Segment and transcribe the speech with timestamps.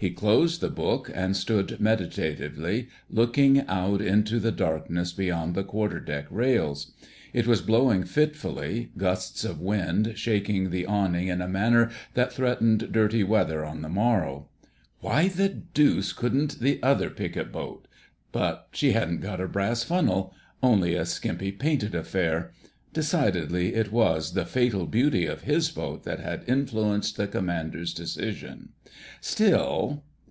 [0.00, 5.98] He closed the book and stood meditatively looking out into the darkness beyond the quarter
[5.98, 6.92] deck rails.
[7.32, 12.92] It was blowing fitfully, gusts of wind shaking the awning in a manner that threatened
[12.92, 14.46] dirty weather on the morrow.
[15.00, 17.88] "Why the deuce couldn't the other Picket boat...?
[18.30, 22.52] But she hadn't got a brass funnel—only a skimpy painted affair.
[22.94, 28.70] Decidedly it was the fatal beauty of his boat that had influenced the Commander's decision.
[29.20, 30.02] Still..."